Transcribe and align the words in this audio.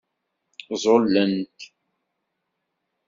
Ẓẓullent. 0.75 1.57